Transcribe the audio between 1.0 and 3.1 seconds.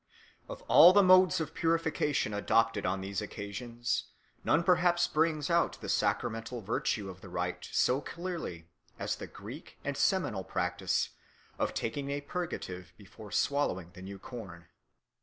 modes of purification adopted on